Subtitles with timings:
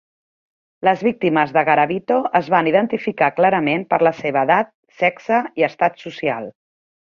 [0.87, 6.05] Les víctimes de Garavito es van identificar clarament per la seva edat, sexe i estat
[6.09, 6.53] social.